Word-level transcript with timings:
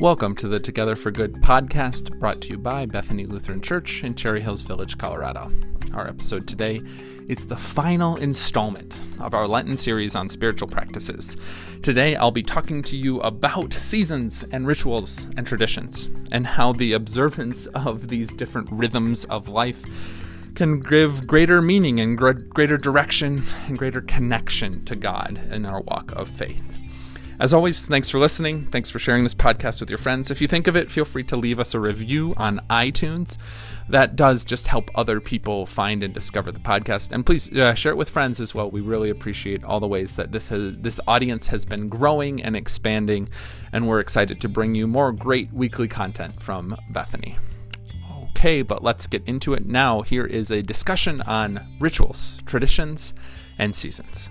Welcome 0.00 0.36
to 0.36 0.46
the 0.46 0.60
Together 0.60 0.94
for 0.94 1.10
Good 1.10 1.34
podcast 1.42 2.16
brought 2.20 2.40
to 2.42 2.50
you 2.50 2.56
by 2.56 2.86
Bethany 2.86 3.26
Lutheran 3.26 3.60
Church 3.60 4.04
in 4.04 4.14
Cherry 4.14 4.40
Hills 4.40 4.62
Village, 4.62 4.96
Colorado. 4.96 5.50
Our 5.92 6.06
episode 6.06 6.46
today 6.46 6.80
is 7.26 7.48
the 7.48 7.56
final 7.56 8.14
installment 8.14 8.94
of 9.18 9.34
our 9.34 9.48
Lenten 9.48 9.76
series 9.76 10.14
on 10.14 10.28
spiritual 10.28 10.68
practices. 10.68 11.36
Today 11.82 12.14
I'll 12.14 12.30
be 12.30 12.44
talking 12.44 12.80
to 12.84 12.96
you 12.96 13.20
about 13.22 13.72
seasons 13.72 14.44
and 14.52 14.68
rituals 14.68 15.26
and 15.36 15.44
traditions 15.44 16.08
and 16.30 16.46
how 16.46 16.72
the 16.72 16.92
observance 16.92 17.66
of 17.66 18.06
these 18.06 18.32
different 18.32 18.68
rhythms 18.70 19.24
of 19.24 19.48
life 19.48 19.82
can 20.54 20.78
give 20.78 21.26
greater 21.26 21.60
meaning 21.60 21.98
and 21.98 22.16
greater 22.16 22.76
direction 22.76 23.42
and 23.66 23.76
greater 23.76 24.02
connection 24.02 24.84
to 24.84 24.94
God 24.94 25.40
in 25.50 25.66
our 25.66 25.80
walk 25.80 26.12
of 26.12 26.28
faith. 26.28 26.77
As 27.40 27.54
always, 27.54 27.86
thanks 27.86 28.10
for 28.10 28.18
listening. 28.18 28.66
Thanks 28.66 28.90
for 28.90 28.98
sharing 28.98 29.22
this 29.22 29.34
podcast 29.34 29.78
with 29.78 29.88
your 29.88 29.98
friends. 29.98 30.32
If 30.32 30.40
you 30.40 30.48
think 30.48 30.66
of 30.66 30.74
it, 30.74 30.90
feel 30.90 31.04
free 31.04 31.22
to 31.24 31.36
leave 31.36 31.60
us 31.60 31.72
a 31.72 31.78
review 31.78 32.34
on 32.36 32.60
iTunes. 32.68 33.38
That 33.88 34.16
does 34.16 34.42
just 34.42 34.66
help 34.66 34.90
other 34.96 35.20
people 35.20 35.64
find 35.64 36.02
and 36.02 36.12
discover 36.12 36.50
the 36.50 36.58
podcast. 36.58 37.12
And 37.12 37.24
please 37.24 37.48
uh, 37.52 37.74
share 37.74 37.92
it 37.92 37.96
with 37.96 38.10
friends 38.10 38.40
as 38.40 38.56
well. 38.56 38.68
We 38.68 38.80
really 38.80 39.08
appreciate 39.08 39.62
all 39.62 39.78
the 39.78 39.86
ways 39.86 40.16
that 40.16 40.32
this 40.32 40.48
has, 40.48 40.78
this 40.78 40.98
audience 41.06 41.46
has 41.46 41.64
been 41.64 41.88
growing 41.88 42.42
and 42.42 42.56
expanding, 42.56 43.28
and 43.72 43.86
we're 43.86 44.00
excited 44.00 44.40
to 44.40 44.48
bring 44.48 44.74
you 44.74 44.88
more 44.88 45.12
great 45.12 45.52
weekly 45.52 45.86
content 45.86 46.42
from 46.42 46.76
Bethany. 46.90 47.36
Okay, 48.30 48.62
but 48.62 48.82
let's 48.82 49.06
get 49.06 49.22
into 49.26 49.54
it 49.54 49.64
now. 49.64 50.02
Here 50.02 50.26
is 50.26 50.50
a 50.50 50.60
discussion 50.60 51.20
on 51.22 51.64
rituals, 51.78 52.38
traditions, 52.46 53.14
and 53.58 53.74
seasons. 53.76 54.28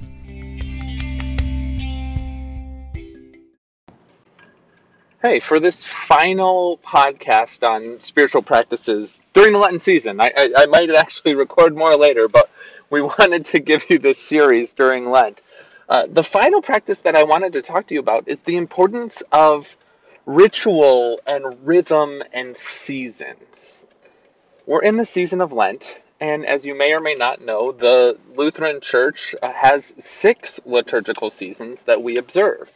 Hey, 5.20 5.40
for 5.40 5.60
this 5.60 5.84
final 5.84 6.78
podcast 6.86 7.68
on 7.68 8.00
spiritual 8.02 8.44
practices 8.44 9.20
during 9.34 9.52
the 9.52 9.58
Lenten 9.58 9.80
season, 9.80 10.22
I, 10.22 10.32
I, 10.38 10.52
I, 10.56 10.66
might 10.68 10.92
actually 10.92 11.34
record 11.34 11.76
more 11.76 11.96
later, 11.96 12.28
but 12.28 12.52
we 12.92 13.02
wanted 13.20 13.46
to 13.46 13.60
give 13.60 13.90
you 13.90 13.98
this 13.98 14.20
series 14.20 14.76
during 14.76 15.10
Lent. 15.10 15.42
Uh, 15.90 16.06
the 16.08 16.24
final 16.24 16.62
practice 16.62 17.00
that 17.00 17.16
I 17.16 17.24
wanted 17.24 17.54
to 17.54 17.64
talk 17.64 17.88
to 17.88 17.96
you 17.96 18.00
about 18.00 18.28
is 18.28 18.42
the 18.42 18.58
importance 18.58 19.24
of 19.32 19.76
ritual 20.28 21.20
and 21.26 21.66
rhythm 21.66 22.22
and 22.32 22.56
seasons. 22.56 23.84
We're 24.68 24.84
in 24.84 24.98
the 24.98 25.06
season 25.06 25.42
of 25.42 25.52
Lent, 25.52 25.98
and 26.20 26.46
as 26.46 26.64
you 26.64 26.78
may 26.78 26.94
or 26.94 27.00
may 27.00 27.16
not 27.16 27.42
know, 27.42 27.72
the 27.72 28.20
Lutheran 28.36 28.82
Church 28.82 29.34
has 29.42 29.96
six 29.98 30.60
liturgical 30.64 31.32
seasons 31.32 31.82
that 31.84 32.04
we 32.04 32.18
observe. 32.18 32.72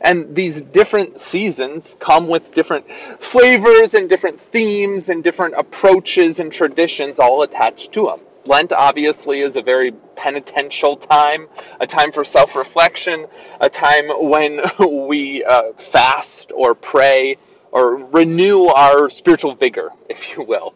And 0.00 0.34
these 0.34 0.60
different 0.60 1.20
seasons 1.20 1.96
come 1.98 2.28
with 2.28 2.54
different 2.54 2.86
flavors 3.20 3.94
and 3.94 4.08
different 4.08 4.40
themes 4.40 5.08
and 5.08 5.22
different 5.24 5.54
approaches 5.56 6.40
and 6.40 6.52
traditions 6.52 7.18
all 7.18 7.42
attached 7.42 7.92
to 7.92 8.06
them. 8.06 8.20
Lent 8.46 8.72
obviously 8.72 9.40
is 9.40 9.56
a 9.56 9.62
very 9.62 9.92
penitential 10.14 10.96
time, 10.96 11.48
a 11.80 11.86
time 11.86 12.12
for 12.12 12.24
self 12.24 12.54
reflection, 12.54 13.26
a 13.60 13.68
time 13.68 14.08
when 14.08 14.60
we 15.08 15.44
uh, 15.44 15.72
fast 15.72 16.52
or 16.54 16.74
pray 16.74 17.36
or 17.72 17.96
renew 17.96 18.66
our 18.66 19.10
spiritual 19.10 19.54
vigor, 19.54 19.90
if 20.08 20.36
you 20.36 20.42
will. 20.42 20.74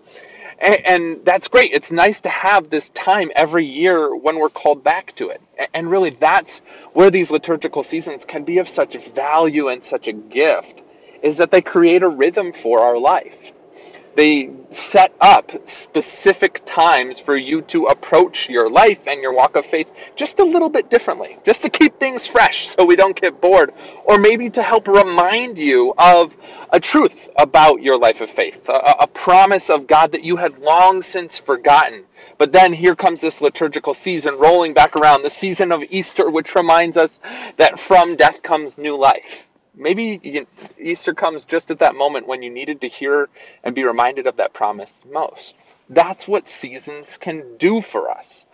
And, 0.61 1.25
that's 1.25 1.48
great. 1.48 1.72
It's 1.72 1.91
nice 1.91 2.20
to 2.22 2.28
have 2.28 2.69
this 2.69 2.91
time 2.91 3.30
every 3.34 3.64
year 3.66 4.14
when 4.14 4.39
we're 4.39 4.50
called 4.50 4.84
back 4.84 5.14
to 5.16 5.30
it. 5.30 5.41
And 5.72 5.91
really, 5.91 6.11
that's 6.11 6.61
where 6.92 7.11
these 7.11 7.30
liturgical 7.30 7.83
seasons 7.83 8.25
can 8.27 8.44
be 8.44 8.58
of 8.58 8.69
such 8.69 8.97
value 9.14 9.69
and 9.69 9.83
such 9.83 10.08
a 10.08 10.12
gift, 10.12 10.83
is 11.22 11.38
that 11.38 11.50
they 11.50 11.62
create 11.62 12.03
a 12.03 12.08
rhythm 12.08 12.53
for 12.53 12.81
our 12.81 12.98
life. 12.98 13.53
They 14.21 14.50
set 14.71 15.15
up 15.19 15.50
specific 15.67 16.61
times 16.67 17.19
for 17.19 17.34
you 17.34 17.62
to 17.72 17.87
approach 17.87 18.50
your 18.50 18.69
life 18.69 19.06
and 19.06 19.22
your 19.22 19.33
walk 19.33 19.56
of 19.56 19.65
faith 19.65 19.89
just 20.15 20.41
a 20.41 20.44
little 20.44 20.69
bit 20.69 20.91
differently, 20.91 21.39
just 21.47 21.62
to 21.62 21.71
keep 21.71 21.99
things 21.99 22.27
fresh 22.27 22.69
so 22.69 22.84
we 22.84 22.97
don't 22.97 23.19
get 23.19 23.41
bored, 23.41 23.72
or 24.05 24.19
maybe 24.19 24.50
to 24.50 24.62
help 24.62 24.89
remind 24.89 25.56
you 25.56 25.94
of 25.97 26.37
a 26.69 26.78
truth 26.78 27.31
about 27.34 27.81
your 27.81 27.97
life 27.97 28.21
of 28.21 28.28
faith, 28.28 28.69
a, 28.69 28.97
a 29.00 29.06
promise 29.06 29.71
of 29.71 29.87
God 29.87 30.12
that 30.12 30.23
you 30.23 30.37
had 30.37 30.59
long 30.59 31.00
since 31.00 31.39
forgotten. 31.39 32.05
But 32.37 32.53
then 32.53 32.75
here 32.75 32.94
comes 32.94 33.23
this 33.23 33.41
liturgical 33.41 33.94
season 33.94 34.37
rolling 34.37 34.75
back 34.75 34.97
around, 34.97 35.23
the 35.23 35.31
season 35.31 35.73
of 35.73 35.83
Easter, 35.89 36.28
which 36.28 36.55
reminds 36.55 36.99
us 36.99 37.21
that 37.56 37.81
from 37.81 38.17
death 38.17 38.43
comes 38.43 38.77
new 38.77 38.99
life 38.99 39.47
maybe 39.75 40.47
Easter 40.78 41.14
comes 41.14 41.44
just 41.44 41.70
at 41.70 41.81
that 41.81 41.94
moment 41.94 42.26
when 42.26 42.42
you 42.42 42.50
needed 42.50 42.82
to 42.82 42.88
hear 42.88 43.28
and 43.64 43.75
be 43.75 43.84
reminded 43.84 44.26
of 44.26 44.36
that 44.36 44.53
promise 44.53 45.04
most. 45.10 45.54
That's 45.88 46.28
what 46.28 46.48
seasons 46.48 47.19
can 47.19 47.56
do 47.56 47.81
for 47.81 48.10
us. 48.10 48.47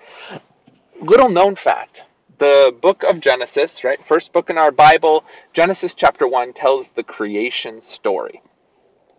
Little 1.01 1.29
known 1.29 1.57
fact 1.57 2.03
the 2.39 2.75
book 2.81 3.03
of 3.03 3.21
Genesis, 3.21 3.85
right? 3.85 4.01
First 4.05 4.33
book 4.33 4.51
in 4.51 4.59
our 4.59 4.71
Bible, 4.71 5.25
Genesis 5.53 5.95
chapter 5.95 6.27
1 6.27 6.53
tells 6.53 6.91
the 6.91 7.03
creation 7.03 7.81
story. 7.81 8.43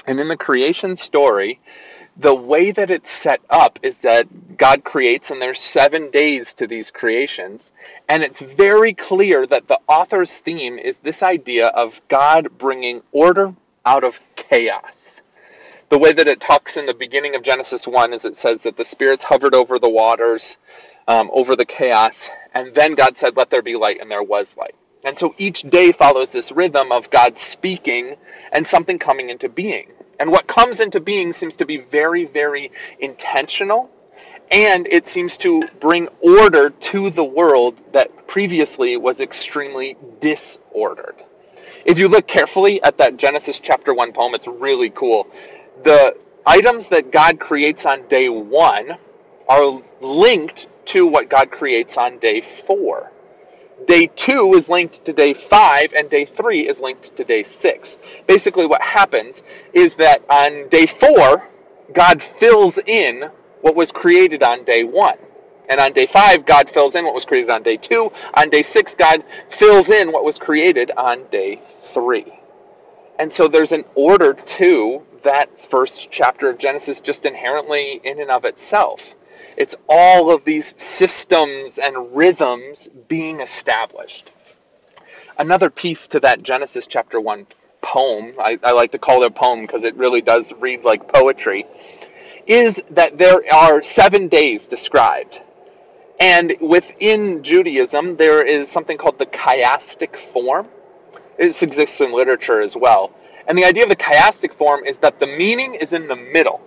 And 0.06 0.20
in 0.20 0.28
the 0.28 0.38
creation 0.38 0.96
story, 0.96 1.60
the 2.16 2.34
way 2.34 2.72
that 2.72 2.92
it's 2.92 3.12
set 3.12 3.42
up 3.50 3.80
is 3.84 4.02
that 4.02 4.28
God 4.58 4.84
creates, 4.84 5.32
and 5.32 5.42
there's 5.42 5.60
seven 5.60 6.12
days 6.12 6.56
to 6.56 6.68
these 6.68 6.92
creations. 6.92 7.72
And 8.10 8.24
it's 8.24 8.42
very 8.42 8.94
clear 8.94 9.46
that 9.46 9.68
the 9.68 9.80
author's 9.88 10.38
theme 10.38 10.78
is 10.80 10.98
this 10.98 11.24
idea 11.24 11.68
of 11.68 12.02
God 12.08 12.58
bringing 12.58 13.02
order 13.12 13.54
out 13.86 14.04
of 14.04 14.20
chaos. 14.36 15.22
The 15.90 15.98
way 15.98 16.12
that 16.12 16.28
it 16.28 16.42
talks 16.42 16.76
in 16.76 16.86
the 16.86 16.94
beginning 16.94 17.36
of 17.36 17.44
Genesis 17.44 17.88
1 17.88 18.14
is 18.14 18.26
it 18.26 18.36
says 18.36 18.64
that 18.64 18.76
the 18.76 18.84
spirits 18.84 19.24
hovered 19.24 19.56
over 19.56 19.80
the 19.80 19.90
waters, 19.90 20.58
um, 21.08 21.30
over 21.34 21.56
the 21.56 21.66
chaos, 21.66 22.30
and 22.54 22.74
then 22.74 22.96
God 22.96 23.16
said, 23.16 23.38
Let 23.38 23.50
there 23.50 23.62
be 23.62 23.78
light, 23.78 24.02
and 24.02 24.12
there 24.12 24.24
was 24.24 24.58
light. 24.58 24.76
And 25.04 25.18
so 25.18 25.34
each 25.38 25.62
day 25.62 25.94
follows 25.94 26.34
this 26.34 26.52
rhythm 26.52 26.92
of 26.92 27.10
God 27.10 27.38
speaking 27.38 28.18
and 28.52 28.68
something 28.68 29.00
coming 29.00 29.30
into 29.30 29.48
being. 29.48 29.92
And 30.20 30.32
what 30.32 30.48
comes 30.48 30.82
into 30.82 31.00
being 31.00 31.32
seems 31.32 31.58
to 31.58 31.66
be 31.66 31.78
very, 31.78 32.26
very 32.26 32.72
intentional, 33.00 33.90
and 34.52 34.88
it 34.88 35.08
seems 35.08 35.38
to 35.40 35.62
bring 35.80 36.08
order 36.22 36.70
to 36.70 37.10
the 37.10 37.24
world 37.24 37.76
that 37.94 38.28
previously 38.28 38.98
was 38.98 39.22
extremely 39.22 39.98
disordered. 40.20 41.16
If 41.86 42.00
you 42.00 42.08
look 42.08 42.28
carefully 42.28 42.82
at 42.82 42.98
that 42.98 43.18
Genesis 43.18 43.60
chapter 43.60 43.94
1 43.94 44.14
poem, 44.14 44.34
it's 44.36 44.48
really 44.48 44.90
cool. 44.90 45.28
The 45.84 46.18
items 46.46 46.88
that 46.90 47.12
God 47.12 47.40
creates 47.40 47.86
on 47.86 48.08
day 48.08 48.30
1 48.30 48.98
are 49.50 49.82
linked 50.02 50.68
to 50.86 51.08
what 51.08 51.30
God 51.30 51.52
creates 51.52 51.98
on 51.98 52.20
day 52.20 52.42
4. 52.42 53.12
Day 53.86 54.08
two 54.08 54.54
is 54.56 54.70
linked 54.70 55.06
to 55.06 55.14
day 55.14 55.34
five, 55.36 55.94
and 55.94 56.10
day 56.10 56.26
three 56.26 56.68
is 56.68 56.82
linked 56.82 57.16
to 57.18 57.24
day 57.24 57.44
six. 57.44 57.98
Basically, 58.26 58.66
what 58.66 58.82
happens 58.82 59.44
is 59.72 59.96
that 59.96 60.24
on 60.30 60.68
day 60.70 60.88
four, 60.88 61.48
God 61.94 62.24
fills 62.24 62.80
in 62.80 63.30
what 63.62 63.76
was 63.76 63.92
created 63.92 64.44
on 64.44 64.64
day 64.64 64.84
one. 64.84 65.18
And 65.70 65.80
on 65.80 65.92
day 65.92 66.06
five, 66.06 66.46
God 66.46 66.70
fills 66.70 66.96
in 66.96 67.04
what 67.04 67.14
was 67.14 67.26
created 67.26 67.50
on 67.50 67.64
day 67.64 67.78
two. 67.78 68.12
On 68.34 68.50
day 68.50 68.62
six, 68.62 68.96
God 68.96 69.24
fills 69.50 69.90
in 69.90 70.12
what 70.12 70.24
was 70.24 70.40
created 70.40 70.92
on 70.92 71.26
day 71.30 71.60
three. 71.94 72.40
And 73.20 73.34
so 73.34 73.48
there's 73.48 73.72
an 73.72 73.84
order 73.96 74.34
to 74.34 75.04
that 75.24 75.60
first 75.70 76.10
chapter 76.12 76.50
of 76.50 76.58
Genesis 76.58 77.02
just 77.02 77.26
inherently 77.26 78.00
in 78.04 78.22
and 78.22 78.32
of 78.32 78.46
itself. 78.46 79.16
It's 79.58 79.76
all 79.90 80.32
of 80.32 80.46
these 80.46 80.76
systems 80.78 81.80
and 81.80 82.16
rhythms 82.16 82.88
being 83.08 83.40
established. 83.40 84.32
Another 85.38 85.70
piece 85.70 86.10
to 86.10 86.20
that 86.22 86.44
Genesis 86.44 86.88
chapter 86.88 87.20
1 87.20 87.48
poem, 87.82 88.34
I, 88.40 88.60
I 88.64 88.72
like 88.72 88.92
to 88.92 89.00
call 89.00 89.24
it 89.24 89.28
a 89.28 89.32
poem 89.32 89.62
because 89.62 89.84
it 89.84 89.96
really 89.96 90.22
does 90.22 90.54
read 90.60 90.84
like 90.84 91.12
poetry, 91.12 91.66
is 92.46 92.82
that 92.92 93.18
there 93.18 93.42
are 93.54 93.84
seven 93.84 94.28
days 94.28 94.68
described. 94.68 95.42
And 96.20 96.58
within 96.60 97.44
Judaism, 97.44 98.16
there 98.18 98.44
is 98.44 98.70
something 98.70 98.98
called 98.98 99.20
the 99.20 99.26
chiastic 99.26 100.16
form. 100.16 100.68
This 101.38 101.62
exists 101.62 102.02
in 102.02 102.12
literature 102.12 102.62
as 102.62 102.76
well. 102.76 103.12
And 103.48 103.58
the 103.58 103.66
idea 103.66 103.84
of 103.84 103.90
the 103.90 103.96
chiastic 103.96 104.54
form 104.54 104.86
is 104.86 105.00
that 105.00 105.20
the 105.20 105.28
meaning 105.28 105.76
is 105.76 105.94
in 105.94 106.08
the 106.08 106.16
middle. 106.16 106.62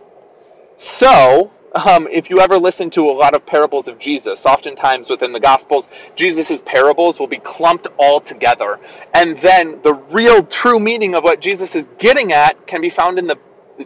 So, 0.77 1.51
um, 1.75 2.09
if 2.11 2.31
you 2.31 2.41
ever 2.41 2.59
listen 2.59 2.91
to 2.91 3.11
a 3.11 3.13
lot 3.13 3.35
of 3.35 3.47
parables 3.47 3.89
of 3.89 3.99
Jesus, 3.99 4.47
oftentimes 4.47 5.11
within 5.11 5.33
the 5.33 5.41
Gospels, 5.41 5.89
Jesus' 6.17 6.63
parables 6.63 7.19
will 7.21 7.27
be 7.27 7.39
clumped 7.39 7.87
all 7.97 8.21
together. 8.21 8.79
And 9.15 9.37
then 9.39 9.81
the 9.83 9.95
real 9.95 10.43
true 10.45 10.81
meaning 10.81 11.15
of 11.15 11.25
what 11.25 11.41
Jesus 11.41 11.77
is 11.77 11.87
getting 11.99 12.33
at 12.33 12.67
can 12.67 12.81
be 12.81 12.91
found 12.91 13.19
in 13.19 13.27
the 13.27 13.39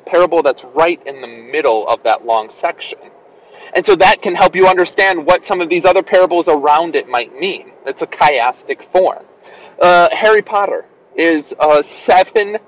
parable 0.07 0.43
that's 0.43 0.65
right 0.65 1.05
in 1.07 1.21
the 1.21 1.29
middle 1.29 1.87
of 1.87 2.03
that 2.05 2.25
long 2.25 2.49
section. 2.49 2.99
And 3.75 3.85
so 3.85 3.97
that 3.97 4.23
can 4.23 4.35
help 4.35 4.57
you 4.57 4.69
understand 4.69 5.27
what 5.27 5.45
some 5.45 5.61
of 5.61 5.69
these 5.69 5.85
other 5.85 6.03
parables 6.03 6.49
around 6.49 6.97
it 6.97 7.09
might 7.09 7.39
mean. 7.39 7.73
It's 7.87 8.03
a 8.03 8.07
chiastic 8.07 8.83
form. 8.83 9.25
Uh, 9.81 10.09
Harry 10.13 10.43
Potter. 10.43 10.87
Is 11.17 11.55
uh, 11.59 11.83
seven 11.83 12.59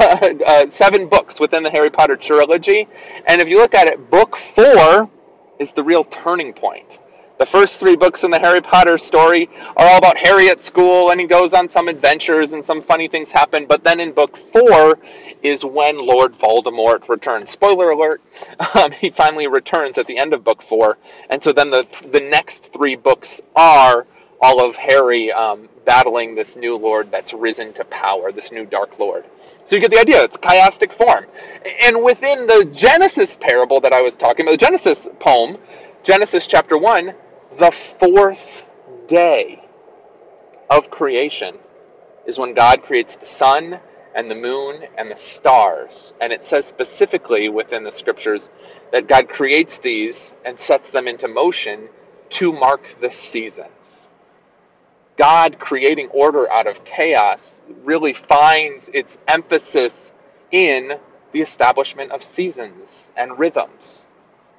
uh, 0.00 0.34
uh, 0.46 0.68
seven 0.68 1.08
books 1.08 1.40
within 1.40 1.62
the 1.62 1.70
Harry 1.70 1.90
Potter 1.90 2.16
trilogy, 2.16 2.88
and 3.26 3.40
if 3.40 3.48
you 3.48 3.58
look 3.58 3.74
at 3.74 3.86
it, 3.88 4.10
book 4.10 4.36
four 4.36 5.10
is 5.58 5.72
the 5.72 5.82
real 5.82 6.04
turning 6.04 6.52
point. 6.52 6.98
The 7.38 7.46
first 7.46 7.80
three 7.80 7.96
books 7.96 8.24
in 8.24 8.30
the 8.30 8.38
Harry 8.38 8.62
Potter 8.62 8.96
story 8.96 9.50
are 9.76 9.86
all 9.86 9.98
about 9.98 10.16
Harry 10.16 10.48
at 10.48 10.62
school, 10.62 11.10
and 11.10 11.20
he 11.20 11.26
goes 11.26 11.52
on 11.52 11.68
some 11.68 11.88
adventures, 11.88 12.54
and 12.54 12.64
some 12.64 12.80
funny 12.80 13.08
things 13.08 13.30
happen. 13.30 13.66
But 13.66 13.84
then 13.84 14.00
in 14.00 14.12
book 14.12 14.38
four 14.38 14.98
is 15.42 15.62
when 15.62 16.04
Lord 16.04 16.32
Voldemort 16.32 17.08
returns. 17.10 17.50
Spoiler 17.50 17.90
alert: 17.90 18.22
um, 18.74 18.90
he 18.92 19.10
finally 19.10 19.48
returns 19.48 19.98
at 19.98 20.06
the 20.06 20.16
end 20.16 20.32
of 20.32 20.44
book 20.44 20.62
four, 20.62 20.96
and 21.28 21.42
so 21.42 21.52
then 21.52 21.70
the 21.70 21.86
the 22.10 22.20
next 22.20 22.72
three 22.72 22.96
books 22.96 23.42
are 23.54 24.06
all 24.40 24.64
of 24.64 24.76
Harry 24.76 25.32
um, 25.32 25.68
battling 25.84 26.34
this 26.34 26.56
new 26.56 26.76
Lord 26.76 27.10
that's 27.10 27.32
risen 27.34 27.72
to 27.74 27.84
power, 27.86 28.32
this 28.32 28.52
new 28.52 28.66
Dark 28.66 28.98
Lord. 28.98 29.24
So 29.64 29.76
you 29.76 29.82
get 29.82 29.90
the 29.90 30.00
idea. 30.00 30.24
It's 30.24 30.36
chiastic 30.36 30.92
form, 30.92 31.26
and 31.84 32.04
within 32.04 32.46
the 32.46 32.70
Genesis 32.72 33.36
parable 33.40 33.80
that 33.80 33.92
I 33.92 34.02
was 34.02 34.16
talking 34.16 34.46
about, 34.46 34.52
the 34.52 34.66
Genesis 34.66 35.08
poem, 35.20 35.58
Genesis 36.02 36.46
chapter 36.46 36.78
one 36.78 37.14
the 37.58 37.70
fourth 37.70 38.64
day 39.08 39.62
of 40.70 40.90
creation 40.90 41.56
is 42.26 42.38
when 42.38 42.54
God 42.54 42.82
creates 42.82 43.16
the 43.16 43.26
sun 43.26 43.80
and 44.14 44.30
the 44.30 44.34
moon 44.34 44.84
and 44.98 45.10
the 45.10 45.16
stars. 45.16 46.12
And 46.20 46.32
it 46.32 46.44
says 46.44 46.66
specifically 46.66 47.48
within 47.48 47.84
the 47.84 47.92
scriptures 47.92 48.50
that 48.92 49.08
God 49.08 49.28
creates 49.28 49.78
these 49.78 50.34
and 50.44 50.58
sets 50.58 50.90
them 50.90 51.08
into 51.08 51.28
motion 51.28 51.88
to 52.30 52.52
mark 52.52 52.96
the 53.00 53.10
seasons. 53.10 54.05
God 55.16 55.58
creating 55.58 56.08
order 56.08 56.50
out 56.50 56.66
of 56.66 56.84
chaos 56.84 57.62
really 57.84 58.12
finds 58.12 58.88
its 58.90 59.18
emphasis 59.26 60.12
in 60.50 60.98
the 61.32 61.40
establishment 61.40 62.12
of 62.12 62.22
seasons 62.22 63.10
and 63.16 63.38
rhythms. 63.38 64.06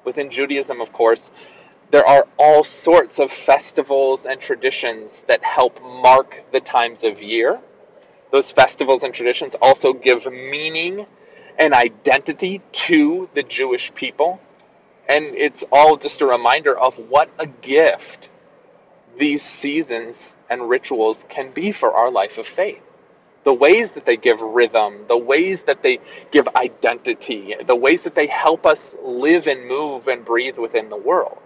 Within 0.04 0.30
Judaism, 0.30 0.80
of 0.80 0.92
course, 0.92 1.30
there 1.90 2.06
are 2.06 2.26
all 2.38 2.64
sorts 2.64 3.18
of 3.18 3.32
festivals 3.32 4.26
and 4.26 4.40
traditions 4.40 5.22
that 5.22 5.42
help 5.42 5.82
mark 5.82 6.44
the 6.52 6.60
times 6.60 7.04
of 7.04 7.22
year. 7.22 7.58
Those 8.30 8.52
festivals 8.52 9.04
and 9.04 9.14
traditions 9.14 9.54
also 9.60 9.92
give 9.92 10.26
meaning 10.26 11.06
and 11.58 11.72
identity 11.72 12.60
to 12.72 13.28
the 13.34 13.42
Jewish 13.42 13.94
people. 13.94 14.40
And 15.08 15.24
it's 15.34 15.64
all 15.72 15.96
just 15.96 16.20
a 16.20 16.26
reminder 16.26 16.78
of 16.78 16.96
what 17.10 17.30
a 17.38 17.46
gift 17.46 18.27
these 19.16 19.42
seasons 19.42 20.36
and 20.50 20.68
rituals 20.68 21.26
can 21.28 21.50
be 21.50 21.72
for 21.72 21.92
our 21.92 22.10
life 22.10 22.38
of 22.38 22.46
faith. 22.46 22.82
The 23.44 23.54
ways 23.54 23.92
that 23.92 24.04
they 24.04 24.16
give 24.16 24.40
rhythm, 24.40 25.06
the 25.08 25.16
ways 25.16 25.62
that 25.64 25.82
they 25.82 26.00
give 26.30 26.48
identity, 26.54 27.54
the 27.64 27.76
ways 27.76 28.02
that 28.02 28.14
they 28.14 28.26
help 28.26 28.66
us 28.66 28.94
live 29.02 29.46
and 29.46 29.66
move 29.66 30.08
and 30.08 30.24
breathe 30.24 30.58
within 30.58 30.88
the 30.88 30.96
world. 30.96 31.40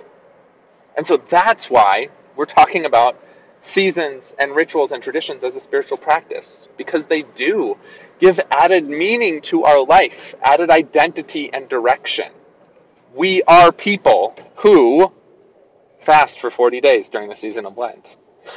And 0.97 1.07
so 1.07 1.17
that's 1.17 1.71
why 1.71 2.09
we're 2.35 2.47
talking 2.47 2.85
about 2.85 3.17
seasons 3.61 4.35
and 4.39 4.55
rituals 4.55 4.93
and 4.93 5.03
traditions 5.03 5.45
as 5.45 5.55
a 5.55 5.61
spiritual 5.61 5.97
practice, 5.97 6.67
because 6.77 7.07
they 7.07 7.23
do 7.23 7.79
give 8.19 8.41
added 8.51 8.89
meaning 8.89 9.41
to 9.43 9.65
our 9.65 9.85
life, 9.85 10.35
added 10.43 10.71
identity 10.71 11.53
and 11.53 11.69
direction. 11.69 12.33
We 13.15 13.43
are 13.45 13.71
people 13.71 14.35
who 14.57 15.13
fast 16.03 16.41
for 16.41 16.51
40 16.51 16.81
days 16.81 17.09
during 17.09 17.29
the 17.29 17.37
season 17.37 17.67
of 17.67 17.79
Lent. 17.79 18.17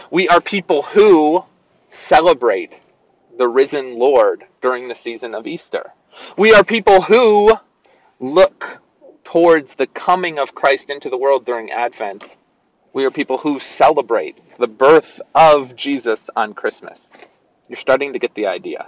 We 0.09 0.27
are 0.29 0.41
people 0.41 0.81
who 0.81 1.43
celebrate 1.89 2.79
the 3.37 3.47
risen 3.47 3.97
Lord 3.97 4.45
during 4.61 4.87
the 4.87 4.95
season 4.95 5.35
of 5.35 5.47
Easter. 5.47 5.91
We 6.37 6.53
are 6.53 6.63
people 6.63 7.01
who 7.01 7.53
look 8.19 8.81
towards 9.23 9.75
the 9.75 9.87
coming 9.87 10.39
of 10.39 10.55
Christ 10.55 10.89
into 10.89 11.09
the 11.09 11.17
world 11.17 11.45
during 11.45 11.71
Advent. 11.71 12.37
We 12.93 13.05
are 13.05 13.11
people 13.11 13.37
who 13.37 13.59
celebrate 13.59 14.39
the 14.57 14.67
birth 14.67 15.19
of 15.33 15.75
Jesus 15.75 16.29
on 16.35 16.53
Christmas. 16.53 17.09
You're 17.67 17.77
starting 17.77 18.13
to 18.13 18.19
get 18.19 18.33
the 18.35 18.47
idea. 18.47 18.87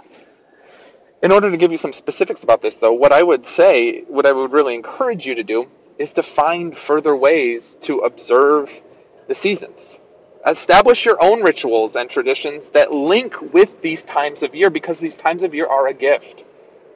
In 1.22 1.32
order 1.32 1.50
to 1.50 1.56
give 1.56 1.72
you 1.72 1.76
some 1.76 1.92
specifics 1.92 2.44
about 2.44 2.62
this, 2.62 2.76
though, 2.76 2.92
what 2.92 3.12
I 3.12 3.22
would 3.22 3.44
say, 3.44 4.02
what 4.02 4.24
I 4.24 4.32
would 4.32 4.52
really 4.52 4.74
encourage 4.74 5.26
you 5.26 5.34
to 5.34 5.42
do, 5.42 5.68
is 5.98 6.12
to 6.14 6.22
find 6.22 6.76
further 6.76 7.14
ways 7.14 7.76
to 7.82 7.98
observe 8.00 8.70
the 9.26 9.34
seasons. 9.34 9.96
Establish 10.46 11.04
your 11.04 11.22
own 11.22 11.42
rituals 11.42 11.96
and 11.96 12.08
traditions 12.08 12.70
that 12.70 12.92
link 12.92 13.52
with 13.52 13.82
these 13.82 14.04
times 14.04 14.42
of 14.42 14.54
year 14.54 14.70
because 14.70 14.98
these 14.98 15.16
times 15.16 15.42
of 15.42 15.54
year 15.54 15.66
are 15.66 15.88
a 15.88 15.94
gift. 15.94 16.44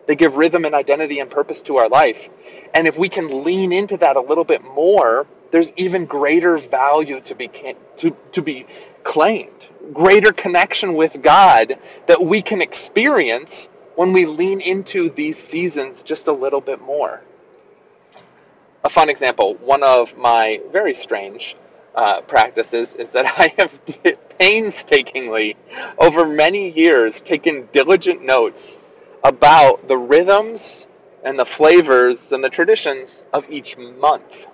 They 0.06 0.14
give 0.14 0.37
rhythm 0.37 0.64
and 0.64 0.75
identity 0.75 1.20
and 1.20 1.31
purpose 1.31 1.62
to 1.62 1.78
our 1.78 1.88
life. 1.88 2.31
And 2.75 2.87
if 2.87 2.96
we 2.96 3.08
can 3.08 3.44
lean 3.44 3.72
into 3.72 3.96
that 3.99 4.16
a 4.16 4.20
little 4.20 4.44
bit 4.44 4.62
more, 4.64 5.26
there's 5.50 5.72
even 5.76 6.06
greater 6.06 6.56
value 6.56 7.20
to 7.22 7.34
be 7.34 7.50
to, 7.98 8.16
to 8.32 8.43
be 8.43 8.66
claimed, 9.02 9.69
greater 9.93 10.32
connection 10.32 10.94
with 10.94 11.20
God 11.22 11.78
that 12.06 12.25
we 12.25 12.40
can 12.43 12.62
experience 12.62 13.69
when 13.96 14.12
we 14.12 14.26
lean 14.26 14.60
into 14.60 15.10
these 15.10 15.37
seasons 15.37 16.02
just 16.02 16.28
a 16.28 16.32
little 16.32 16.60
bit 16.60 16.81
more. 16.81 17.20
A 18.84 18.88
fun 18.88 19.08
example, 19.08 19.55
one 19.55 19.82
of 19.82 20.17
my 20.17 20.61
very 20.73 20.94
strange 20.94 21.56
uh, 21.94 22.20
practices 22.23 22.94
is 22.94 23.11
that 23.12 23.26
I 23.38 23.55
have 23.58 23.81
painstakingly, 24.38 25.56
over 25.99 26.26
many 26.26 26.70
years, 26.70 27.20
taken 27.20 27.69
diligent 27.73 28.23
notes 28.25 28.76
about 29.23 29.87
the 29.87 29.96
rhythms 29.96 30.87
and 31.25 31.38
the 31.38 31.44
flavors 31.44 32.32
and 32.32 32.43
the 32.43 32.49
traditions 32.49 33.25
of 33.32 33.49
each 33.50 33.79
month. 33.79 34.46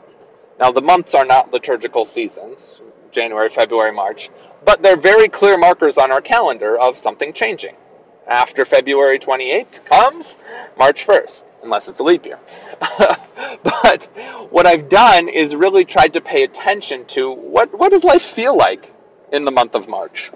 Now, 0.60 0.72
the 0.72 0.82
months 0.82 1.14
are 1.14 1.24
not 1.24 1.52
liturgical 1.52 2.04
seasons 2.04 2.80
January, 3.10 3.48
February, 3.48 3.92
March 3.92 4.28
but 4.64 4.82
they're 4.82 4.96
very 4.96 5.28
clear 5.28 5.56
markers 5.56 5.98
on 5.98 6.10
our 6.10 6.20
calendar 6.20 6.78
of 6.78 6.98
something 6.98 7.32
changing. 7.32 7.74
After 8.26 8.64
February 8.64 9.18
28th 9.18 9.84
comes 9.84 10.36
March 10.76 11.06
1st, 11.06 11.44
unless 11.62 11.88
it's 11.88 12.00
a 12.00 12.02
leap 12.02 12.26
year. 12.26 12.38
but 13.62 14.04
what 14.50 14.66
I've 14.66 14.88
done 14.88 15.28
is 15.28 15.54
really 15.54 15.84
tried 15.84 16.14
to 16.14 16.20
pay 16.20 16.44
attention 16.44 17.06
to 17.06 17.32
what, 17.32 17.76
what 17.76 17.90
does 17.90 18.04
life 18.04 18.22
feel 18.22 18.56
like 18.56 18.92
in 19.32 19.44
the 19.44 19.50
month 19.50 19.74
of 19.74 19.88
March? 19.88 20.30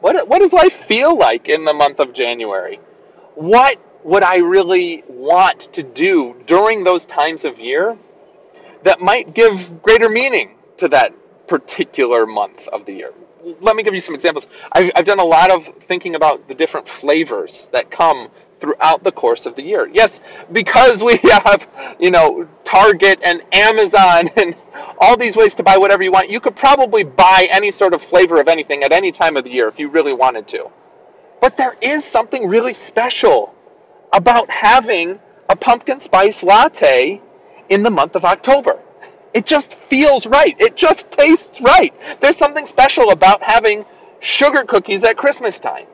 What, 0.00 0.28
what 0.28 0.40
does 0.40 0.52
life 0.52 0.72
feel 0.72 1.16
like 1.16 1.48
in 1.48 1.64
the 1.64 1.72
month 1.72 2.00
of 2.00 2.12
January? 2.12 2.80
What 3.34 3.78
would 4.04 4.22
I 4.22 4.36
really 4.38 5.02
want 5.08 5.72
to 5.74 5.82
do 5.82 6.36
during 6.46 6.84
those 6.84 7.06
times 7.06 7.44
of 7.44 7.58
year 7.58 7.96
that 8.82 9.00
might 9.00 9.34
give 9.34 9.82
greater 9.82 10.08
meaning 10.08 10.56
to 10.78 10.88
that 10.88 11.14
particular 11.46 12.26
month 12.26 12.68
of 12.68 12.84
the 12.86 12.92
year? 12.92 13.12
Let 13.60 13.76
me 13.76 13.82
give 13.82 13.94
you 13.94 14.00
some 14.00 14.14
examples. 14.14 14.46
I've, 14.72 14.90
I've 14.94 15.04
done 15.04 15.20
a 15.20 15.24
lot 15.24 15.50
of 15.50 15.64
thinking 15.64 16.14
about 16.14 16.48
the 16.48 16.54
different 16.54 16.88
flavors 16.88 17.68
that 17.72 17.90
come 17.90 18.30
throughout 18.60 19.02
the 19.04 19.12
course 19.12 19.46
of 19.46 19.56
the 19.56 19.62
year. 19.62 19.86
Yes, 19.86 20.20
because 20.52 21.02
we 21.02 21.16
have, 21.22 21.68
you 21.98 22.10
know, 22.10 22.48
Target 22.64 23.20
and 23.22 23.42
Amazon 23.52 24.30
and 24.36 24.54
all 24.98 25.16
these 25.16 25.36
ways 25.36 25.54
to 25.56 25.62
buy 25.62 25.78
whatever 25.78 26.02
you 26.02 26.12
want, 26.12 26.30
you 26.30 26.40
could 26.40 26.56
probably 26.56 27.04
buy 27.04 27.48
any 27.50 27.70
sort 27.70 27.94
of 27.94 28.02
flavor 28.02 28.40
of 28.40 28.48
anything 28.48 28.82
at 28.82 28.92
any 28.92 29.12
time 29.12 29.36
of 29.36 29.44
the 29.44 29.50
year 29.50 29.68
if 29.68 29.78
you 29.78 29.88
really 29.88 30.14
wanted 30.14 30.46
to. 30.48 30.70
But 31.40 31.56
there 31.56 31.76
is 31.80 32.04
something 32.04 32.48
really 32.48 32.74
special 32.74 33.54
about 34.12 34.50
having 34.50 35.18
a 35.48 35.56
pumpkin 35.56 36.00
spice 36.00 36.42
latte 36.42 37.20
in 37.68 37.82
the 37.82 37.90
month 37.90 38.16
of 38.16 38.24
October. 38.24 38.78
It 39.34 39.46
just 39.46 39.74
feels 39.74 40.26
right. 40.26 40.58
It 40.60 40.76
just 40.76 41.10
tastes 41.10 41.60
right. 41.60 41.92
There's 42.20 42.36
something 42.36 42.66
special 42.66 43.10
about 43.10 43.42
having 43.42 43.84
sugar 44.20 44.64
cookies 44.64 45.04
at 45.04 45.16
Christmas 45.16 45.58
time. 45.58 45.86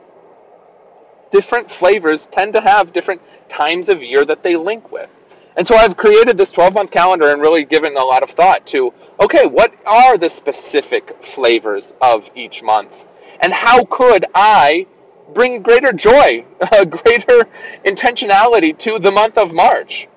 Different 1.31 1.71
flavors 1.71 2.27
tend 2.27 2.53
to 2.53 2.61
have 2.61 2.93
different 2.93 3.21
times 3.49 3.89
of 3.89 4.03
year 4.03 4.23
that 4.25 4.43
they 4.43 4.55
link 4.55 4.91
with. 4.91 5.09
And 5.57 5.67
so 5.67 5.75
I've 5.75 5.97
created 5.97 6.37
this 6.37 6.51
12 6.51 6.73
month 6.73 6.91
calendar 6.91 7.29
and 7.29 7.41
really 7.41 7.65
given 7.65 7.97
a 7.97 8.03
lot 8.03 8.23
of 8.23 8.29
thought 8.29 8.65
to 8.67 8.93
okay, 9.19 9.45
what 9.45 9.73
are 9.85 10.17
the 10.17 10.29
specific 10.29 11.23
flavors 11.23 11.93
of 12.01 12.29
each 12.35 12.63
month? 12.63 13.05
And 13.41 13.51
how 13.51 13.83
could 13.85 14.25
I 14.35 14.85
bring 15.33 15.61
greater 15.61 15.93
joy, 15.93 16.45
a 16.71 16.85
greater 16.85 17.47
intentionality 17.85 18.77
to 18.79 18.99
the 18.99 19.11
month 19.11 19.37
of 19.37 19.53
March 19.53 20.07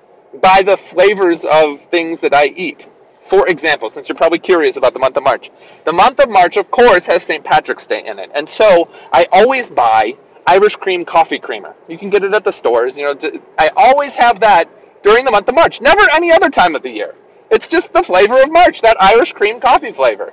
by 0.40 0.62
the 0.62 0.76
flavors 0.76 1.44
of 1.44 1.80
things 1.86 2.20
that 2.20 2.34
I 2.34 2.46
eat. 2.46 2.88
For 3.26 3.48
example, 3.48 3.88
since 3.88 4.08
you're 4.08 4.16
probably 4.16 4.38
curious 4.38 4.76
about 4.76 4.92
the 4.92 4.98
month 4.98 5.16
of 5.16 5.22
March, 5.22 5.50
the 5.84 5.92
month 5.92 6.20
of 6.20 6.28
March, 6.28 6.56
of 6.56 6.70
course, 6.70 7.06
has 7.06 7.22
St. 7.22 7.42
Patrick's 7.42 7.86
Day 7.86 8.04
in 8.04 8.18
it. 8.18 8.30
And 8.34 8.48
so 8.48 8.88
I 9.12 9.26
always 9.32 9.70
buy 9.70 10.16
Irish 10.46 10.76
cream 10.76 11.04
coffee 11.04 11.38
creamer. 11.38 11.74
You 11.88 11.98
can 11.98 12.10
get 12.10 12.24
it 12.24 12.34
at 12.34 12.44
the 12.44 12.52
stores. 12.52 12.98
You 12.98 13.04
know, 13.04 13.40
I 13.58 13.70
always 13.76 14.14
have 14.16 14.40
that 14.40 14.68
during 15.02 15.24
the 15.24 15.30
month 15.30 15.48
of 15.48 15.54
March, 15.54 15.80
never 15.80 16.02
any 16.12 16.32
other 16.32 16.50
time 16.50 16.74
of 16.74 16.82
the 16.82 16.90
year. 16.90 17.14
It's 17.50 17.68
just 17.68 17.92
the 17.92 18.02
flavor 18.02 18.42
of 18.42 18.50
March, 18.50 18.80
that 18.82 19.00
Irish 19.00 19.32
cream 19.32 19.60
coffee 19.60 19.92
flavor. 19.92 20.32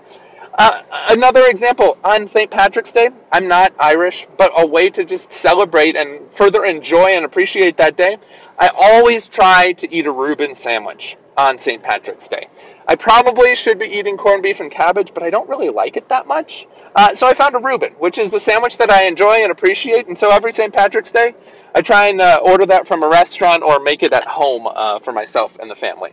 Uh, 0.53 0.81
another 1.09 1.45
example 1.47 1.97
on 2.03 2.27
St. 2.27 2.51
Patrick's 2.51 2.91
Day, 2.91 3.09
I'm 3.31 3.47
not 3.47 3.73
Irish, 3.79 4.27
but 4.37 4.51
a 4.57 4.65
way 4.67 4.89
to 4.89 5.05
just 5.05 5.31
celebrate 5.31 5.95
and 5.95 6.19
further 6.31 6.65
enjoy 6.65 7.15
and 7.15 7.23
appreciate 7.23 7.77
that 7.77 7.95
day, 7.95 8.17
I 8.59 8.69
always 8.75 9.27
try 9.27 9.73
to 9.73 9.93
eat 9.93 10.07
a 10.07 10.11
Reuben 10.11 10.55
sandwich 10.55 11.15
on 11.37 11.57
St. 11.57 11.81
Patrick's 11.81 12.27
Day. 12.27 12.47
I 12.91 12.95
probably 12.95 13.55
should 13.55 13.79
be 13.79 13.85
eating 13.85 14.17
corned 14.17 14.43
beef 14.43 14.59
and 14.59 14.69
cabbage, 14.69 15.13
but 15.13 15.23
I 15.23 15.29
don't 15.29 15.47
really 15.47 15.69
like 15.69 15.95
it 15.95 16.09
that 16.09 16.27
much. 16.27 16.67
Uh, 16.93 17.15
so 17.15 17.25
I 17.25 17.33
found 17.33 17.55
a 17.55 17.59
Reuben, 17.59 17.93
which 17.93 18.17
is 18.17 18.33
a 18.33 18.39
sandwich 18.41 18.79
that 18.79 18.91
I 18.91 19.03
enjoy 19.03 19.43
and 19.43 19.49
appreciate. 19.49 20.07
And 20.07 20.17
so 20.17 20.29
every 20.29 20.51
St. 20.51 20.73
Patrick's 20.73 21.13
Day, 21.13 21.33
I 21.73 21.83
try 21.83 22.07
and 22.07 22.19
uh, 22.19 22.41
order 22.43 22.65
that 22.65 22.89
from 22.89 23.01
a 23.03 23.07
restaurant 23.07 23.63
or 23.63 23.79
make 23.79 24.03
it 24.03 24.11
at 24.11 24.25
home 24.25 24.67
uh, 24.67 24.99
for 24.99 25.13
myself 25.13 25.57
and 25.57 25.71
the 25.71 25.75
family. 25.75 26.11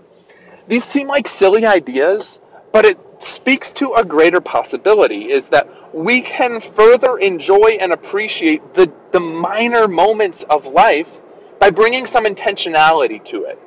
These 0.68 0.84
seem 0.84 1.08
like 1.08 1.26
silly 1.26 1.66
ideas, 1.66 2.38
but 2.70 2.84
it 2.84 2.96
speaks 3.24 3.72
to 3.72 3.94
a 3.94 4.04
greater 4.04 4.40
possibility 4.40 5.32
is 5.32 5.48
that 5.48 5.92
we 5.92 6.20
can 6.20 6.60
further 6.60 7.18
enjoy 7.18 7.78
and 7.80 7.92
appreciate 7.92 8.74
the, 8.74 8.92
the 9.10 9.18
minor 9.18 9.88
moments 9.88 10.44
of 10.44 10.64
life 10.64 11.10
by 11.58 11.70
bringing 11.70 12.06
some 12.06 12.24
intentionality 12.24 13.24
to 13.24 13.46
it. 13.46 13.58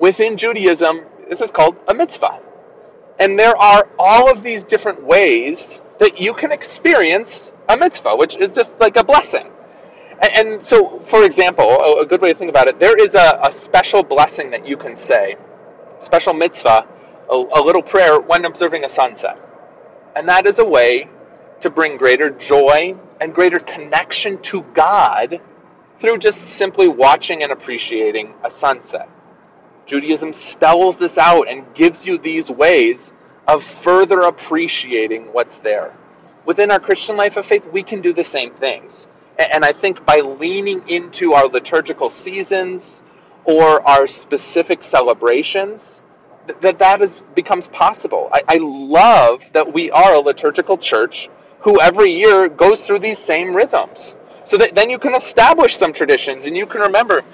Within 0.00 0.36
Judaism, 0.36 1.04
this 1.28 1.40
is 1.40 1.50
called 1.50 1.76
a 1.88 1.94
mitzvah. 1.94 2.40
And 3.18 3.38
there 3.38 3.56
are 3.56 3.88
all 3.98 4.30
of 4.30 4.42
these 4.42 4.64
different 4.64 5.02
ways 5.02 5.80
that 5.98 6.20
you 6.20 6.34
can 6.34 6.52
experience 6.52 7.52
a 7.68 7.76
mitzvah, 7.76 8.16
which 8.16 8.36
is 8.36 8.50
just 8.50 8.78
like 8.78 8.96
a 8.96 9.04
blessing. 9.04 9.50
And, 10.20 10.32
and 10.34 10.64
so, 10.64 10.98
for 11.00 11.24
example, 11.24 11.64
a, 12.00 12.06
good 12.06 12.20
way 12.20 12.32
to 12.32 12.38
think 12.38 12.50
about 12.50 12.68
it, 12.68 12.78
there 12.78 12.96
is 12.96 13.14
a, 13.14 13.40
a 13.42 13.52
special 13.52 14.02
blessing 14.02 14.50
that 14.50 14.66
you 14.66 14.76
can 14.76 14.96
say, 14.96 15.36
special 15.98 16.34
mitzvah, 16.34 16.86
a, 17.30 17.34
a 17.34 17.62
little 17.62 17.82
prayer 17.82 18.20
when 18.20 18.44
observing 18.44 18.84
a 18.84 18.88
sunset. 18.88 19.38
And 20.14 20.28
that 20.28 20.46
is 20.46 20.58
a 20.58 20.64
way 20.64 21.08
to 21.60 21.70
bring 21.70 21.96
greater 21.96 22.30
joy 22.30 22.96
and 23.20 23.34
greater 23.34 23.58
connection 23.58 24.40
to 24.42 24.62
God 24.74 25.40
through 25.98 26.18
just 26.18 26.46
simply 26.46 26.88
watching 26.88 27.42
and 27.42 27.50
appreciating 27.50 28.34
a 28.44 28.50
sunset. 28.50 29.08
Judaism 29.86 30.32
spells 30.32 30.96
this 30.96 31.16
out 31.16 31.48
and 31.48 31.72
gives 31.74 32.04
you 32.04 32.18
these 32.18 32.50
ways 32.50 33.12
of 33.46 33.62
further 33.62 34.22
appreciating 34.22 35.32
what's 35.32 35.58
there. 35.58 35.92
Within 36.44 36.70
our 36.70 36.80
Christian 36.80 37.16
life 37.16 37.36
of 37.36 37.46
faith, 37.46 37.66
we 37.72 37.82
can 37.82 38.00
do 38.00 38.12
the 38.12 38.24
same 38.24 38.52
things. 38.52 39.06
And 39.38 39.64
I 39.64 39.72
think 39.72 40.04
by 40.04 40.20
leaning 40.20 40.88
into 40.88 41.34
our 41.34 41.46
liturgical 41.46 42.10
seasons 42.10 43.02
or 43.44 43.86
our 43.86 44.06
specific 44.06 44.82
celebrations, 44.82 46.02
that 46.60 46.78
that 46.78 47.02
is, 47.02 47.22
becomes 47.34 47.68
possible. 47.68 48.28
I, 48.32 48.42
I 48.48 48.58
love 48.58 49.44
that 49.52 49.72
we 49.72 49.90
are 49.90 50.14
a 50.14 50.20
liturgical 50.20 50.76
church 50.78 51.28
who 51.60 51.80
every 51.80 52.12
year 52.12 52.48
goes 52.48 52.82
through 52.82 53.00
these 53.00 53.18
same 53.18 53.54
rhythms. 53.54 54.16
So 54.44 54.56
that 54.58 54.74
then 54.76 54.90
you 54.90 54.98
can 54.98 55.14
establish 55.14 55.76
some 55.76 55.92
traditions 55.92 56.46
and 56.46 56.56
you 56.56 56.66
can 56.66 56.82
remember 56.82 57.24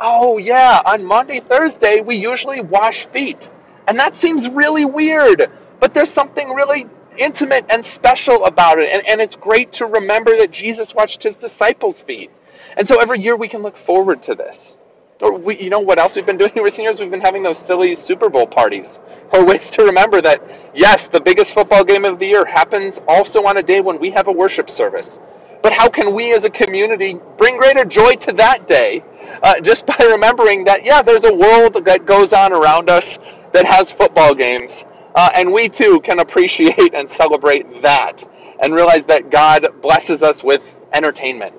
oh 0.00 0.38
yeah, 0.38 0.80
on 0.84 1.04
Maundy, 1.04 1.40
Thursday, 1.40 2.00
we 2.00 2.16
usually 2.16 2.60
wash 2.60 3.06
feet. 3.06 3.50
And 3.88 3.98
that 3.98 4.14
seems 4.14 4.48
really 4.48 4.84
weird, 4.84 5.50
but 5.80 5.94
there's 5.94 6.10
something 6.10 6.50
really 6.50 6.86
intimate 7.18 7.66
and 7.70 7.84
special 7.84 8.44
about 8.44 8.78
it. 8.78 8.90
And, 8.92 9.06
and 9.06 9.20
it's 9.20 9.36
great 9.36 9.72
to 9.74 9.86
remember 9.86 10.36
that 10.38 10.50
Jesus 10.50 10.94
washed 10.94 11.22
his 11.22 11.36
disciples' 11.36 12.02
feet. 12.02 12.30
And 12.76 12.86
so 12.86 13.00
every 13.00 13.20
year 13.20 13.36
we 13.36 13.48
can 13.48 13.62
look 13.62 13.76
forward 13.76 14.22
to 14.24 14.34
this. 14.34 14.76
Or 15.22 15.32
we, 15.32 15.56
you 15.56 15.70
know 15.70 15.80
what 15.80 15.98
else 15.98 16.16
we've 16.16 16.26
been 16.26 16.36
doing 16.36 16.52
recent 16.56 16.84
years? 16.84 17.00
We've 17.00 17.10
been 17.10 17.22
having 17.22 17.42
those 17.42 17.58
silly 17.58 17.94
Super 17.94 18.28
Bowl 18.28 18.46
parties, 18.46 19.00
or 19.32 19.46
ways 19.46 19.70
to 19.72 19.84
remember 19.84 20.20
that 20.20 20.42
yes, 20.74 21.08
the 21.08 21.20
biggest 21.20 21.54
football 21.54 21.84
game 21.84 22.04
of 22.04 22.18
the 22.18 22.26
year 22.26 22.44
happens 22.44 23.00
also 23.08 23.44
on 23.44 23.56
a 23.56 23.62
day 23.62 23.80
when 23.80 23.98
we 23.98 24.10
have 24.10 24.28
a 24.28 24.32
worship 24.32 24.68
service. 24.68 25.18
But 25.62 25.72
how 25.72 25.88
can 25.88 26.14
we 26.14 26.34
as 26.34 26.44
a 26.44 26.50
community 26.50 27.18
bring 27.38 27.56
greater 27.56 27.84
joy 27.84 28.16
to 28.16 28.32
that 28.34 28.68
day 28.68 29.02
uh, 29.42 29.60
just 29.60 29.86
by 29.86 29.96
remembering 30.10 30.64
that, 30.64 30.84
yeah, 30.84 31.02
there's 31.02 31.24
a 31.24 31.34
world 31.34 31.84
that 31.84 32.06
goes 32.06 32.32
on 32.32 32.52
around 32.52 32.90
us 32.90 33.18
that 33.52 33.64
has 33.64 33.92
football 33.92 34.34
games. 34.34 34.84
Uh, 35.14 35.30
and 35.34 35.52
we 35.52 35.68
too 35.68 36.00
can 36.00 36.18
appreciate 36.18 36.94
and 36.94 37.08
celebrate 37.08 37.82
that 37.82 38.28
and 38.60 38.74
realize 38.74 39.06
that 39.06 39.30
God 39.30 39.66
blesses 39.80 40.22
us 40.22 40.44
with 40.44 40.62
entertainment. 40.92 41.54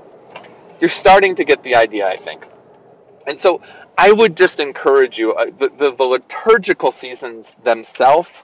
You're 0.80 0.90
starting 0.90 1.36
to 1.36 1.44
get 1.44 1.64
the 1.64 1.76
idea, 1.76 2.08
I 2.08 2.18
think. 2.18 2.46
And 3.26 3.38
so 3.38 3.62
I 3.98 4.12
would 4.12 4.38
just 4.38 4.60
encourage 4.60 5.18
you, 5.18 5.34
uh, 5.34 5.46
the, 5.46 5.70
the, 5.70 5.96
the, 5.96 6.04
liturgical 6.04 6.92
seasons 6.92 7.56
themselves, 7.64 8.44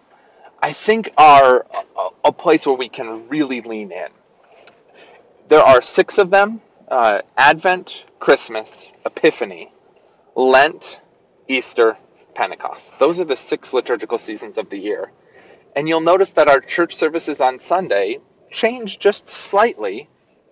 I 0.62 0.74
think, 0.74 1.14
are 1.18 1.66
a, 1.98 2.10
a, 2.26 2.32
place 2.32 2.66
where 2.66 2.76
we 2.76 2.90
can 2.90 3.30
really 3.30 3.62
lean 3.62 3.92
in. 3.92 4.10
There 5.48 5.62
are 5.62 5.82
six 5.82 6.18
of 6.18 6.32
them 6.32 6.60
uh, 6.88 7.22
Advent, 7.38 8.06
Christmas, 8.20 8.94
Epiphany, 9.06 9.72
Lent, 10.36 11.00
Easter, 11.48 11.98
Pentecost. 12.34 13.00
Those 13.00 13.20
are 13.20 13.26
the 13.26 13.38
six 13.38 13.74
liturgical 13.74 14.18
seasons 14.18 14.58
of 14.58 14.70
the 14.70 14.78
year. 14.78 15.12
And 15.76 15.88
you'll 15.88 16.02
notice 16.02 16.32
that 16.34 16.48
our 16.48 16.60
church 16.60 16.96
services 16.96 17.42
on 17.42 17.60
Sunday 17.60 18.20
change 18.52 19.00
just 19.00 19.28
slightly 19.28 20.08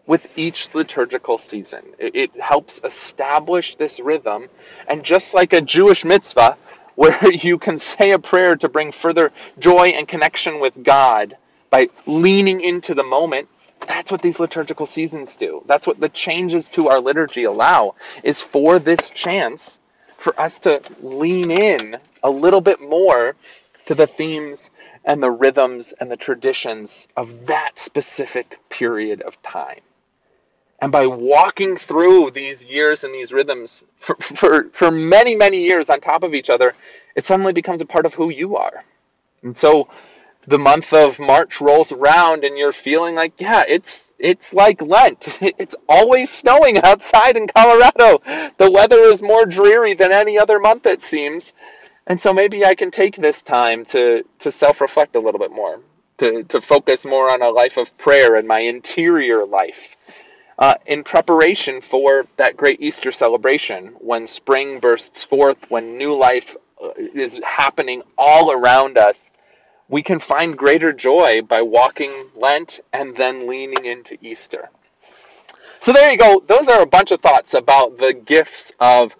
with 0.07 0.37
each 0.37 0.73
liturgical 0.73 1.37
season. 1.37 1.83
It, 1.99 2.15
it, 2.15 2.35
helps 2.35 2.81
establish 2.83 3.75
this 3.75 3.99
rhythm. 3.99 4.49
And 4.87 5.03
just 5.03 5.33
like 5.33 5.53
a 5.53 5.61
Jewish 5.61 6.03
mitzvah, 6.03 6.57
where 6.95 7.31
you 7.31 7.57
can 7.57 7.79
say 7.79 8.11
a 8.11 8.19
prayer 8.19 8.55
to 8.57 8.67
bring 8.67 8.91
further 8.91 9.31
joy 9.57 9.89
and 9.89 10.07
connection 10.07 10.59
with 10.59 10.83
God 10.83 11.37
by 11.69 11.87
leaning 12.05 12.59
into 12.59 12.93
the 12.93 13.03
moment, 13.03 13.47
that's 13.91 14.09
what 14.11 14.21
these 14.21 14.39
liturgical 14.39 14.85
seasons 14.85 15.35
do. 15.35 15.63
That's 15.65 15.85
what 15.85 15.99
the 15.99 16.07
changes 16.07 16.69
to 16.69 16.87
our 16.87 17.01
liturgy 17.01 17.43
allow, 17.43 17.95
is 18.23 18.41
for 18.41 18.79
this 18.79 19.09
chance 19.09 19.79
for 20.17 20.39
us 20.39 20.59
to 20.59 20.81
lean 21.01 21.51
in 21.51 21.97
a 22.23 22.31
little 22.31 22.61
bit 22.61 22.79
more 22.79 23.35
to 23.87 23.95
the 23.95 24.07
themes 24.07 24.71
and 25.03 25.21
the 25.21 25.29
rhythms 25.29 25.93
and 25.99 26.09
the 26.09 26.15
traditions 26.15 27.07
of 27.17 27.47
that 27.47 27.77
specific 27.77 28.59
period 28.69 29.21
of 29.23 29.41
time. 29.41 29.81
And 30.79 30.91
by 30.91 31.07
walking 31.07 31.75
through 31.75 32.31
these 32.31 32.63
years 32.63 33.03
and 33.03 33.13
these 33.13 33.33
rhythms 33.33 33.83
for, 33.97 34.15
for, 34.15 34.69
for 34.71 34.89
many, 34.89 35.35
many 35.35 35.63
years 35.63 35.89
on 35.89 35.99
top 35.99 36.23
of 36.23 36.33
each 36.33 36.49
other, 36.49 36.73
it 37.15 37.25
suddenly 37.25 37.53
becomes 37.53 37.81
a 37.81 37.85
part 37.85 38.05
of 38.05 38.13
who 38.13 38.29
you 38.29 38.55
are. 38.55 38.83
And 39.43 39.57
so 39.57 39.89
the 40.47 40.59
month 40.59 40.93
of 40.93 41.19
March 41.19 41.61
rolls 41.61 41.91
around 41.91 42.43
and 42.43 42.57
you're 42.57 42.71
feeling 42.71 43.15
like, 43.15 43.33
yeah, 43.37 43.63
it's 43.67 44.13
it's 44.19 44.53
like 44.53 44.81
Lent. 44.81 45.27
It's 45.41 45.75
always 45.87 46.29
snowing 46.29 46.79
outside 46.81 47.37
in 47.37 47.47
Colorado. 47.47 48.21
The 48.57 48.71
weather 48.71 48.99
is 49.01 49.21
more 49.21 49.45
dreary 49.45 49.93
than 49.93 50.11
any 50.11 50.39
other 50.39 50.59
month 50.59 50.85
it 50.85 51.01
seems. 51.01 51.53
And 52.07 52.19
so 52.19 52.33
maybe 52.33 52.65
I 52.65 52.75
can 52.75 52.91
take 52.91 53.15
this 53.15 53.43
time 53.43 53.85
to 53.85 54.23
to 54.39 54.51
self-reflect 54.51 55.15
a 55.15 55.19
little 55.19 55.39
bit 55.39 55.51
more, 55.51 55.79
to 56.17 56.43
to 56.43 56.61
focus 56.61 57.05
more 57.05 57.31
on 57.31 57.41
a 57.41 57.49
life 57.49 57.77
of 57.77 57.97
prayer 57.97 58.35
and 58.35 58.47
my 58.47 58.59
interior 58.59 59.45
life. 59.45 59.95
Uh, 60.59 60.75
in 60.85 61.03
preparation 61.03 61.81
for 61.81 62.25
that 62.37 62.55
great 62.55 62.81
Easter 62.81 63.11
celebration, 63.11 63.87
when 63.99 64.27
spring 64.27 64.79
bursts 64.79 65.23
forth, 65.23 65.57
when 65.71 65.97
new 65.97 66.13
life 66.15 66.55
uh, 66.83 66.89
is 66.97 67.39
happening 67.43 68.03
all 68.17 68.51
around 68.51 68.97
us, 68.97 69.31
we 69.91 70.01
can 70.01 70.19
find 70.19 70.57
greater 70.57 70.93
joy 70.93 71.41
by 71.41 71.61
walking 71.61 72.11
Lent 72.35 72.79
and 72.93 73.15
then 73.15 73.45
leaning 73.45 73.85
into 73.85 74.17
Easter. 74.21 74.69
So 75.81 75.91
there 75.91 76.09
you 76.09 76.17
go. 76.17 76.41
Those 76.47 76.69
are 76.69 76.81
a 76.81 76.85
bunch 76.85 77.11
of 77.11 77.19
thoughts 77.19 77.53
about 77.53 77.97
the 77.97 78.13
gifts 78.13 78.71
of 78.79 79.15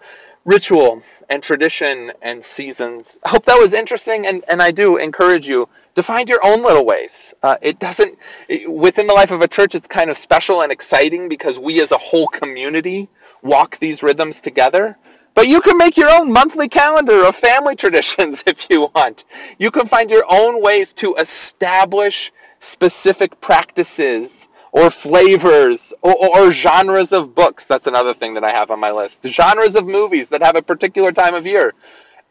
ritual 0.46 1.02
and 1.28 1.42
tradition 1.42 2.12
and 2.22 2.42
seasons. 2.42 3.18
I 3.22 3.28
hope 3.28 3.44
that 3.46 3.58
was 3.58 3.74
interesting, 3.74 4.26
and, 4.26 4.44
and 4.48 4.62
I 4.62 4.70
do 4.70 4.96
encourage 4.96 5.46
you 5.46 5.68
to 5.94 6.02
find 6.02 6.28
your 6.28 6.44
own 6.44 6.62
little 6.62 6.86
ways. 6.86 7.34
Uh, 7.42 7.58
it 7.60 7.78
doesn't, 7.78 8.18
it, 8.48 8.70
within 8.70 9.06
the 9.06 9.12
life 9.12 9.30
of 9.30 9.42
a 9.42 9.48
church, 9.48 9.74
it's 9.74 9.88
kind 9.88 10.08
of 10.08 10.16
special 10.16 10.62
and 10.62 10.72
exciting 10.72 11.28
because 11.28 11.58
we 11.58 11.82
as 11.82 11.92
a 11.92 11.98
whole 11.98 12.28
community 12.28 13.08
walk 13.42 13.78
these 13.78 14.02
rhythms 14.02 14.40
together. 14.40 14.96
But 15.34 15.48
you 15.48 15.60
can 15.60 15.78
make 15.78 15.96
your 15.96 16.10
own 16.10 16.32
monthly 16.32 16.68
calendar 16.68 17.24
of 17.24 17.36
family 17.36 17.74
traditions 17.82 18.44
if 18.46 18.68
you 18.70 18.90
want. 18.94 19.24
You 19.58 19.70
can 19.70 19.86
find 19.86 20.10
your 20.10 20.24
own 20.28 20.62
ways 20.62 20.92
to 20.94 21.14
establish 21.16 22.32
specific 22.60 23.40
practices 23.40 24.48
or 24.72 24.88
flavors 24.90 25.92
or, 26.00 26.14
or, 26.14 26.50
genres 26.52 27.12
of 27.12 27.34
books. 27.34 27.66
That's 27.66 27.86
another 27.86 28.14
thing 28.14 28.34
that 28.34 28.44
I 28.44 28.50
have 28.50 28.70
on 28.70 28.80
my 28.80 28.90
list. 28.90 29.26
Genres 29.26 29.76
of 29.76 29.86
movies 29.86 30.30
that 30.30 30.42
have 30.42 30.56
a 30.56 30.62
particular 30.62 31.12
time 31.12 31.34
of 31.34 31.46
year 31.46 31.74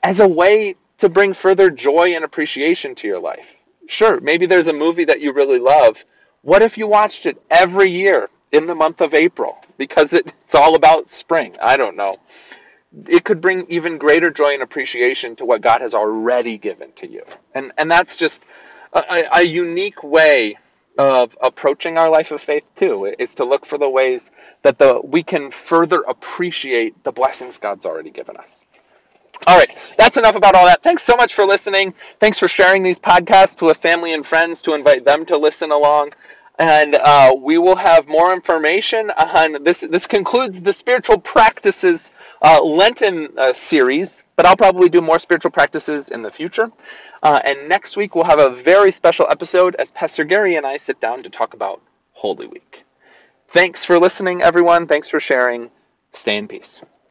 as 0.02 0.20
a 0.20 0.28
way 0.28 0.76
to 1.00 1.10
bring 1.10 1.34
further 1.34 1.70
joy 1.70 2.16
and 2.16 2.24
appreciation 2.24 2.96
to 2.96 3.08
your 3.08 3.20
life. 3.20 3.56
Sure, 3.88 4.20
maybe 4.22 4.46
there's 4.46 4.68
a 4.68 4.74
movie 4.74 5.06
that 5.06 5.22
you 5.22 5.34
really 5.34 5.60
love. 5.60 6.04
What 6.42 6.64
if 6.64 6.78
you 6.78 6.88
watched 6.88 7.28
it 7.28 7.40
every 7.52 7.92
year 7.92 8.30
in 8.52 8.66
the 8.66 8.76
month 8.76 9.02
of 9.02 9.14
April 9.14 9.64
because 9.78 10.14
it's 10.14 10.56
all 10.56 10.76
about 10.76 11.10
spring? 11.10 11.56
I 11.62 11.78
don't 11.78 11.96
know 11.96 12.18
it 13.08 13.24
could 13.24 13.42
bring 13.42 13.66
even 13.70 13.98
greater 13.98 14.32
joy 14.32 14.54
and 14.54 14.64
appreciation 14.64 15.36
to 15.38 15.46
what 15.46 15.62
God 15.62 15.82
has 15.82 15.94
already 15.94 16.58
given 16.58 16.92
to 16.98 17.10
you. 17.10 17.24
And 17.56 17.72
and 17.78 17.90
that's 17.90 18.18
just 18.18 18.44
a, 18.94 19.24
a 19.34 19.42
unique 19.44 20.04
way 20.04 20.58
of 20.98 21.38
approaching 21.42 21.98
our 21.98 22.10
life 22.10 22.32
of 22.32 22.42
faith 22.42 22.64
too 22.76 23.14
is 23.18 23.36
to 23.36 23.46
look 23.46 23.66
for 23.66 23.78
the 23.78 23.90
ways 23.90 24.30
that 24.64 24.78
the 24.78 25.02
we 25.04 25.24
can 25.24 25.52
further 25.52 26.02
appreciate 26.02 27.04
the 27.04 27.12
blessings 27.12 27.60
God's 27.60 27.86
already 27.86 28.12
given 28.12 28.38
us. 28.38 28.62
All 29.48 29.58
right, 29.58 29.70
that's 29.98 30.18
enough 30.18 30.36
about 30.36 30.56
all 30.56 30.66
that. 30.68 30.84
Thanks 30.84 31.04
so 31.04 31.16
much 31.16 31.34
for 31.34 31.46
listening. 31.46 31.96
Thanks 32.20 32.38
for 32.40 32.48
sharing 32.48 32.84
these 32.84 33.00
podcasts 33.00 33.62
with 33.66 33.78
family 33.78 34.14
and 34.14 34.26
friends 34.26 34.62
to 34.64 34.74
invite 34.74 35.06
them 35.06 35.26
to 35.28 35.38
listen 35.38 35.72
along. 35.72 36.12
And 36.62 36.94
uh, 36.94 37.36
we 37.40 37.58
will 37.58 37.76
have 37.76 38.08
more 38.08 38.32
information 38.32 39.10
on 39.10 39.64
this. 39.64 39.82
This 39.82 40.06
concludes 40.06 40.62
the 40.62 40.72
spiritual 40.72 41.18
practices 41.18 42.12
uh, 42.40 42.64
Lenten 42.64 43.30
uh, 43.36 43.54
series, 43.54 44.22
but 44.36 44.46
I'll 44.46 44.56
probably 44.56 44.88
do 44.88 45.02
more 45.02 45.18
spiritual 45.18 45.50
practices 45.50 46.10
in 46.10 46.22
the 46.22 46.30
future. 46.30 46.72
Uh, 47.24 47.40
and 47.44 47.68
next 47.68 47.98
week 47.98 48.14
we'll 48.14 48.26
have 48.26 48.40
a 48.40 48.52
very 48.52 48.92
special 48.92 49.26
episode 49.28 49.74
as 49.74 49.90
Pastor 49.90 50.24
Gary 50.24 50.56
and 50.56 50.68
I 50.68 50.78
sit 50.78 51.02
down 51.02 51.24
to 51.24 51.32
talk 51.32 51.56
about 51.56 51.82
Holy 52.14 52.46
Week. 52.46 52.84
Thanks 53.48 53.84
for 53.84 53.98
listening, 54.00 54.44
everyone. 54.44 54.86
Thanks 54.86 55.10
for 55.10 55.20
sharing. 55.20 55.72
Stay 56.14 56.38
in 56.38 56.48
peace. 56.48 56.80